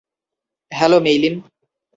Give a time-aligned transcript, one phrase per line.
[0.71, 1.35] Hello, Meilin.